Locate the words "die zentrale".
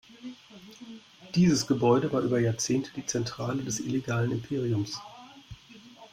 2.95-3.61